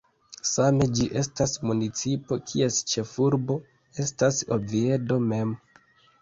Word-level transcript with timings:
Same 0.51 0.85
ĝi 0.99 1.03
estas 1.19 1.51
municipo 1.71 2.37
kies 2.53 2.79
ĉefurbo 2.93 3.59
estas 4.07 4.41
Oviedo 4.57 5.21
mem. 5.29 5.55